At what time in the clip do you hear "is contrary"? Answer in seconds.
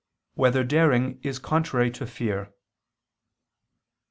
1.21-1.91